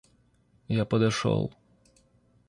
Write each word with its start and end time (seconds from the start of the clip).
Я 0.67 0.83
подошел. 0.83 1.53